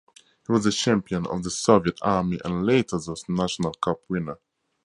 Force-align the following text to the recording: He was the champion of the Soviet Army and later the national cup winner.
He 0.47 0.51
was 0.51 0.63
the 0.63 0.71
champion 0.71 1.27
of 1.27 1.43
the 1.43 1.51
Soviet 1.51 1.99
Army 2.01 2.39
and 2.43 2.65
later 2.65 2.97
the 2.97 3.15
national 3.29 3.75
cup 3.75 3.99
winner. 4.09 4.39